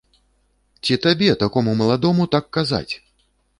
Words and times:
Ці 0.87 0.97
табе, 1.03 1.29
такому 1.45 1.77
маладому, 1.83 2.23
так 2.37 2.45
казаць! 2.61 2.93